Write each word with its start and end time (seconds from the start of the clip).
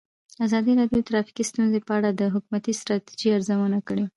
ازادي 0.45 0.73
راډیو 0.79 0.99
د 1.01 1.05
ټرافیکي 1.09 1.43
ستونزې 1.51 1.79
په 1.87 1.91
اړه 1.97 2.09
د 2.13 2.21
حکومتي 2.35 2.71
ستراتیژۍ 2.81 3.29
ارزونه 3.35 3.79
کړې. 3.87 4.05